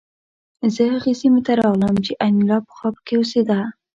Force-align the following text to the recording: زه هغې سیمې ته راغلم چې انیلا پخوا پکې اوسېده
زه 0.73 0.83
هغې 0.93 1.13
سیمې 1.21 1.41
ته 1.47 1.53
راغلم 1.61 1.95
چې 2.05 2.11
انیلا 2.25 2.57
پخوا 2.67 2.89
پکې 2.95 3.13
اوسېده 3.17 3.59